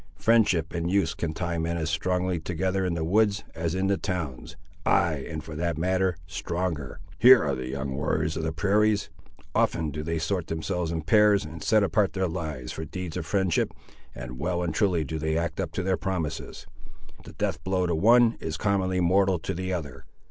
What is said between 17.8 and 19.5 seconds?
to one is commonly mortal